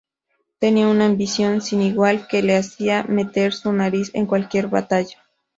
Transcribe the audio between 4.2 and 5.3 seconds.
cualquier batalla.